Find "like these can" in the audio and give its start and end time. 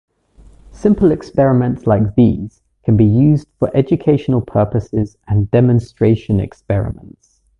1.85-2.97